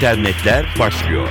[0.00, 1.28] internetler başlıyor.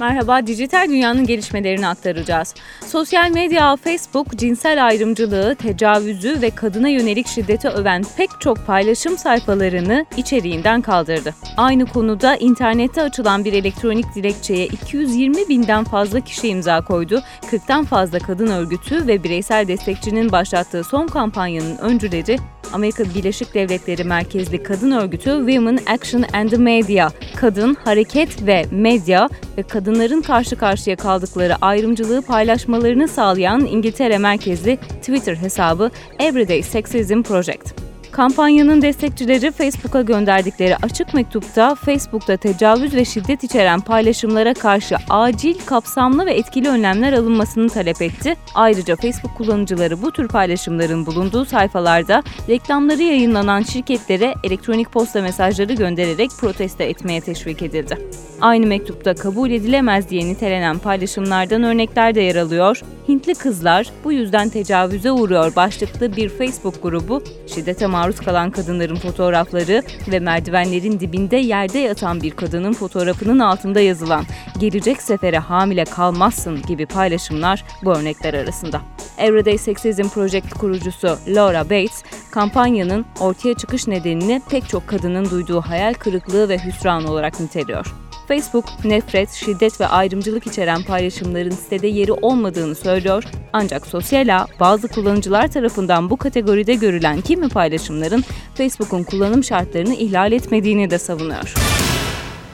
[0.00, 2.54] Merhaba, dijital dünyanın gelişmelerini aktaracağız.
[2.86, 10.06] Sosyal medya Facebook, cinsel ayrımcılığı, tecavüzü ve kadına yönelik şiddeti öven pek çok paylaşım sayfalarını
[10.16, 11.34] içeriğinden kaldırdı.
[11.56, 17.22] Aynı konuda internette açılan bir elektronik dilekçeye 220 binden fazla kişi imza koydu.
[17.50, 22.38] 40'tan fazla kadın örgütü ve bireysel destekçinin başlattığı son kampanyanın öncüleri
[22.72, 29.62] Amerika Birleşik Devletleri merkezli kadın örgütü Women Action and Media, Kadın, Hareket ve Medya ve
[29.62, 37.81] kadınların karşı karşıya kaldıkları ayrımcılığı paylaşmalarını sağlayan İngiltere merkezli Twitter hesabı Everyday Sexism Project.
[38.12, 46.26] Kampanyanın destekçileri Facebook'a gönderdikleri açık mektupta Facebook'ta tecavüz ve şiddet içeren paylaşımlara karşı acil, kapsamlı
[46.26, 48.36] ve etkili önlemler alınmasını talep etti.
[48.54, 56.30] Ayrıca Facebook kullanıcıları bu tür paylaşımların bulunduğu sayfalarda reklamları yayınlanan şirketlere elektronik posta mesajları göndererek
[56.40, 57.98] protesto etmeye teşvik edildi.
[58.40, 62.82] Aynı mektupta kabul edilemez diye nitelenen paylaşımlardan örnekler de yer alıyor.
[63.08, 67.22] Hintli kızlar bu yüzden tecavüze uğruyor başlıklı bir Facebook grubu,
[67.54, 74.24] şiddete maruz kalan kadınların fotoğrafları ve merdivenlerin dibinde yerde yatan bir kadının fotoğrafının altında yazılan
[74.58, 78.80] "Gelecek sefere hamile kalmazsın" gibi paylaşımlar bu örnekler arasında.
[79.18, 85.94] Everyday Sexism Project kurucusu Laura Bates, kampanyanın ortaya çıkış nedenini pek çok kadının duyduğu hayal
[85.94, 87.94] kırıklığı ve hüsran olarak niteliyor.
[88.28, 93.24] Facebook, nefret, şiddet ve ayrımcılık içeren paylaşımların sitede yeri olmadığını söylüyor.
[93.52, 100.32] Ancak sosyal ağ, bazı kullanıcılar tarafından bu kategoride görülen kimi paylaşımların Facebook'un kullanım şartlarını ihlal
[100.32, 101.54] etmediğini de savunuyor.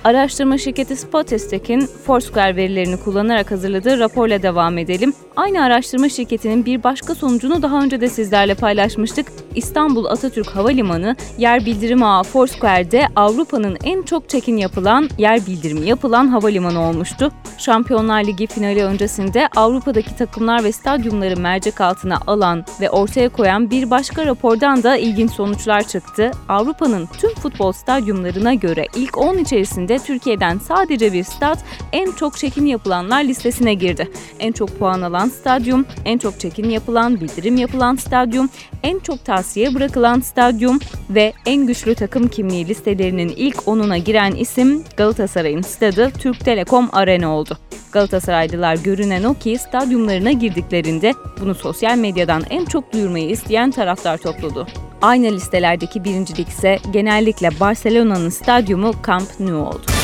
[0.05, 5.13] Araştırma şirketi Spotistic'in Foursquare verilerini kullanarak hazırladığı raporla devam edelim.
[5.37, 9.27] Aynı araştırma şirketinin bir başka sonucunu daha önce de sizlerle paylaşmıştık.
[9.59, 16.29] İstanbul Atatürk Havalimanı yer bildirim ağı Foursquare'de Avrupa'nın en çok çekin yapılan, yer bildirimi yapılan
[16.29, 17.33] havalimanı olmuştu.
[17.59, 23.91] Şampiyonlar Ligi finali öncesinde Avrupa'daki takımlar ve stadyumları mercek altına alan ve ortaya koyan bir
[23.91, 26.31] başka rapordan da ilginç sonuçlar çıktı.
[26.49, 32.67] Avrupa'nın tüm futbol stadyumlarına göre ilk 10 içerisinde Türkiye'den sadece bir stat en çok çekim
[32.67, 34.09] yapılanlar listesine girdi.
[34.39, 38.49] En çok puan alan stadyum, en çok çekim yapılan, bildirim yapılan stadyum,
[38.83, 40.79] en çok tavsiye bırakılan stadyum
[41.11, 47.29] ve en güçlü takım kimliği listelerinin ilk 10'una giren isim Galatasaray'ın stadı Türk Telekom Arena
[47.29, 47.59] oldu.
[47.93, 54.67] Galatasaraylılar görünen o ki stadyumlarına girdiklerinde bunu sosyal medyadan en çok duyurmayı isteyen taraftar topluluğu.
[55.03, 59.98] Aynı listelerdeki birincilik ise genellikle Barcelona'nın stadyumu Camp Nou oldu.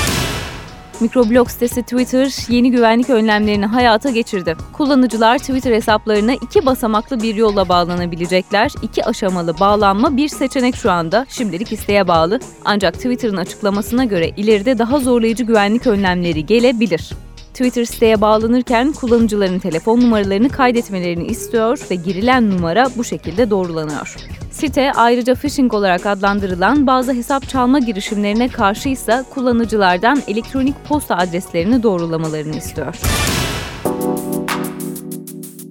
[1.01, 4.57] Mikroblog sitesi Twitter yeni güvenlik önlemlerini hayata geçirdi.
[4.73, 8.73] Kullanıcılar Twitter hesaplarına iki basamaklı bir yolla bağlanabilecekler.
[8.83, 11.27] İki aşamalı bağlanma bir seçenek şu anda.
[11.29, 12.41] Şimdilik isteğe bağlı.
[12.65, 17.11] Ancak Twitter'ın açıklamasına göre ileride daha zorlayıcı güvenlik önlemleri gelebilir.
[17.55, 24.17] Twitter siteye bağlanırken kullanıcıların telefon numaralarını kaydetmelerini istiyor ve girilen numara bu şekilde doğrulanıyor.
[24.51, 31.83] Site ayrıca phishing olarak adlandırılan bazı hesap çalma girişimlerine karşı ise kullanıcılardan elektronik posta adreslerini
[31.83, 32.97] doğrulamalarını istiyor.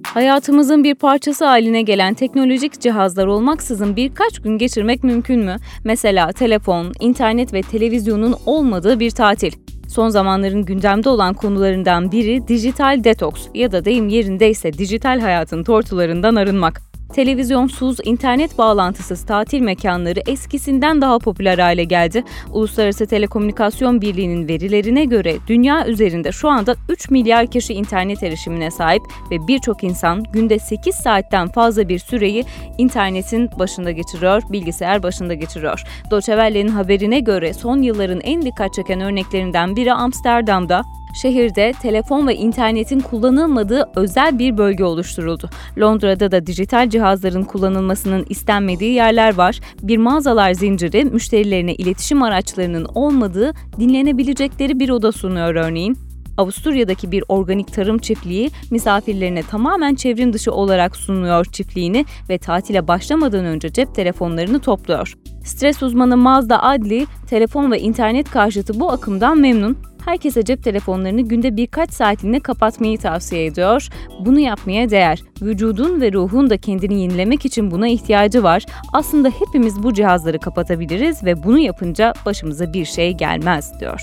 [0.06, 5.56] Hayatımızın bir parçası haline gelen teknolojik cihazlar olmaksızın birkaç gün geçirmek mümkün mü?
[5.84, 9.63] Mesela telefon, internet ve televizyonun olmadığı bir tatil.
[9.94, 16.34] Son zamanların gündemde olan konularından biri dijital detoks ya da deyim yerindeyse dijital hayatın tortularından
[16.34, 16.93] arınmak.
[17.14, 22.24] Televizyonsuz, internet bağlantısız tatil mekanları eskisinden daha popüler hale geldi.
[22.52, 29.02] Uluslararası Telekomünikasyon Birliği'nin verilerine göre dünya üzerinde şu anda 3 milyar kişi internet erişimine sahip
[29.30, 32.44] ve birçok insan günde 8 saatten fazla bir süreyi
[32.78, 35.82] internetin başında geçiriyor, bilgisayar başında geçiriyor.
[36.10, 40.82] Deutsche haberine göre son yılların en dikkat çeken örneklerinden biri Amsterdam'da
[41.22, 45.50] şehirde telefon ve internetin kullanılmadığı özel bir bölge oluşturuldu.
[45.78, 49.60] Londra'da da dijital cihazların kullanılmasının istenmediği yerler var.
[49.82, 56.13] Bir mağazalar zinciri müşterilerine iletişim araçlarının olmadığı dinlenebilecekleri bir oda sunuyor örneğin.
[56.38, 63.44] Avusturya'daki bir organik tarım çiftliği misafirlerine tamamen çevrim dışı olarak sunuyor çiftliğini ve tatile başlamadan
[63.44, 65.14] önce cep telefonlarını topluyor.
[65.44, 71.56] Stres uzmanı Mazda Adli, telefon ve internet karşıtı bu akımdan memnun herkese cep telefonlarını günde
[71.56, 73.88] birkaç saatliğine kapatmayı tavsiye ediyor.
[74.20, 75.22] Bunu yapmaya değer.
[75.42, 78.64] Vücudun ve ruhun da kendini yenilemek için buna ihtiyacı var.
[78.92, 84.00] Aslında hepimiz bu cihazları kapatabiliriz ve bunu yapınca başımıza bir şey gelmez diyor.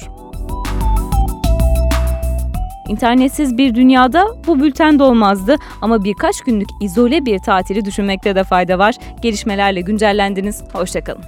[2.87, 8.43] İnternetsiz bir dünyada bu bülten de olmazdı ama birkaç günlük izole bir tatili düşünmekte de
[8.43, 8.95] fayda var.
[9.21, 10.63] Gelişmelerle güncellendiniz.
[10.73, 11.23] Hoşçakalın.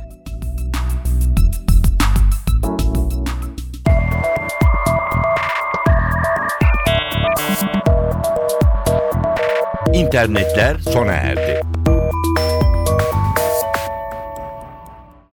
[9.93, 11.72] İnternetler sona erdi.